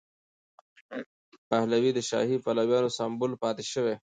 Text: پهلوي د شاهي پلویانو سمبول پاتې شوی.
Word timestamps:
پهلوي 1.49 1.91
د 1.93 1.99
شاهي 2.09 2.37
پلویانو 2.45 2.95
سمبول 2.97 3.31
پاتې 3.43 3.63
شوی. 3.71 3.95